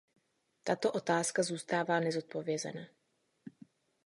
[0.63, 2.85] Tato otázka zůstává nezodpovězena.